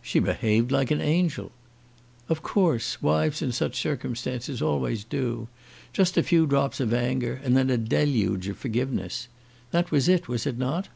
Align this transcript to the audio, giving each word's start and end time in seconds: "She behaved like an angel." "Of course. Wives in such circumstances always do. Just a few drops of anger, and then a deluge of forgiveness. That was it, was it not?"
"She 0.00 0.20
behaved 0.20 0.70
like 0.70 0.92
an 0.92 1.00
angel." 1.00 1.50
"Of 2.28 2.40
course. 2.40 3.02
Wives 3.02 3.42
in 3.42 3.50
such 3.50 3.80
circumstances 3.82 4.62
always 4.62 5.02
do. 5.02 5.48
Just 5.92 6.16
a 6.16 6.22
few 6.22 6.46
drops 6.46 6.78
of 6.78 6.94
anger, 6.94 7.40
and 7.42 7.56
then 7.56 7.68
a 7.68 7.76
deluge 7.76 8.46
of 8.46 8.56
forgiveness. 8.58 9.26
That 9.72 9.90
was 9.90 10.08
it, 10.08 10.28
was 10.28 10.46
it 10.46 10.56
not?" 10.56 10.88